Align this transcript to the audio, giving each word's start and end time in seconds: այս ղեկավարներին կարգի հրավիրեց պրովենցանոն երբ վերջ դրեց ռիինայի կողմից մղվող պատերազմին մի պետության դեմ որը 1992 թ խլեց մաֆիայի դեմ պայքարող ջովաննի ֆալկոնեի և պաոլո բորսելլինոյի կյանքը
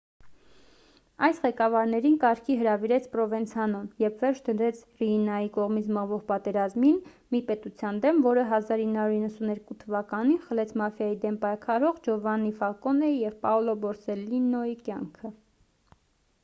այս 1.25 1.39
ղեկավարներին 1.41 2.15
կարգի 2.21 2.53
հրավիրեց 2.61 3.03
պրովենցանոն 3.15 3.83
երբ 4.03 4.21
վերջ 4.25 4.39
դրեց 4.47 4.79
ռիինայի 5.01 5.51
կողմից 5.57 5.91
մղվող 5.97 6.23
պատերազմին 6.31 6.97
մի 7.35 7.41
պետության 7.51 7.99
դեմ 8.07 8.21
որը 8.27 8.45
1992 8.59 10.37
թ 10.37 10.37
խլեց 10.47 10.73
մաֆիայի 10.83 11.19
դեմ 11.27 11.37
պայքարող 11.45 11.99
ջովաննի 12.09 12.55
ֆալկոնեի 12.63 13.21
և 13.27 13.37
պաոլո 13.45 13.77
բորսելլինոյի 13.85 14.75
կյանքը 14.89 15.33